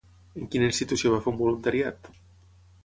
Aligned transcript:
En 0.39 0.47
quina 0.55 0.69
institució 0.69 1.11
va 1.15 1.21
fer 1.27 1.31
un 1.33 1.39
voluntariat? 1.43 2.13